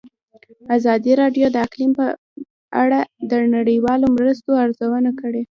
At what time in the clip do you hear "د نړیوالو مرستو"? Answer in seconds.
3.31-4.49